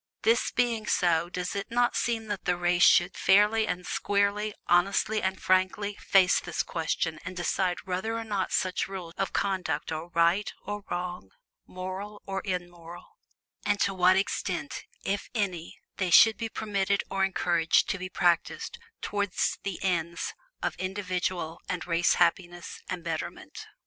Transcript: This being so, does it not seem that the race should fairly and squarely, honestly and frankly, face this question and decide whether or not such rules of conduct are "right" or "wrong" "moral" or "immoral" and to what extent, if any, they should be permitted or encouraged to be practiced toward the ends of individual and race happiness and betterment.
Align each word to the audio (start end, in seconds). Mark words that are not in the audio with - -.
This 0.23 0.49
being 0.49 0.87
so, 0.87 1.29
does 1.29 1.55
it 1.55 1.69
not 1.69 1.95
seem 1.95 2.25
that 2.25 2.45
the 2.45 2.57
race 2.57 2.81
should 2.81 3.15
fairly 3.15 3.67
and 3.67 3.85
squarely, 3.85 4.55
honestly 4.65 5.21
and 5.21 5.39
frankly, 5.39 5.95
face 6.01 6.39
this 6.39 6.63
question 6.63 7.19
and 7.23 7.37
decide 7.37 7.83
whether 7.85 8.17
or 8.17 8.23
not 8.23 8.51
such 8.51 8.87
rules 8.87 9.13
of 9.15 9.31
conduct 9.31 9.91
are 9.91 10.07
"right" 10.07 10.51
or 10.63 10.83
"wrong" 10.89 11.29
"moral" 11.67 12.23
or 12.25 12.41
"immoral" 12.45 13.19
and 13.63 13.79
to 13.81 13.93
what 13.93 14.17
extent, 14.17 14.85
if 15.03 15.29
any, 15.35 15.77
they 15.97 16.09
should 16.09 16.35
be 16.35 16.49
permitted 16.49 17.03
or 17.11 17.23
encouraged 17.23 17.87
to 17.89 17.99
be 17.99 18.09
practiced 18.09 18.79
toward 19.03 19.29
the 19.61 19.77
ends 19.83 20.33
of 20.63 20.73
individual 20.77 21.61
and 21.69 21.85
race 21.85 22.15
happiness 22.15 22.81
and 22.89 23.03
betterment. 23.03 23.67